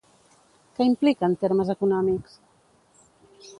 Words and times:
Què 0.77 0.87
implica 0.91 1.29
en 1.29 1.35
termes 1.45 1.71
econòmics? 1.75 2.37